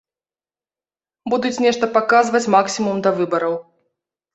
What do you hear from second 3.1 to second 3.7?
выбараў.